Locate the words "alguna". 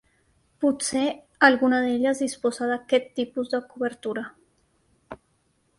1.49-1.81